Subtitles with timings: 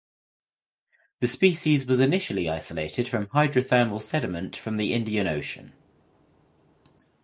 [1.19, 5.73] The species was initially isolated from hydrothermal sediment from the Indian Ocean.